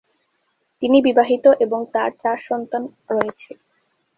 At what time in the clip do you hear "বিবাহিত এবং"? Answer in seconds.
1.01-1.79